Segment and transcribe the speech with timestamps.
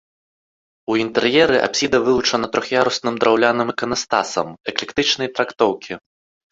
[0.93, 5.93] У інтэр'еры апсіда вылучана трох'ярусным драўляным іканастасам эклектычнай трактоўкі.